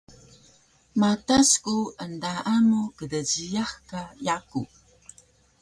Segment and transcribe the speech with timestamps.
[0.99, 4.61] Matas ku endaan mu kdjiyax ka yaku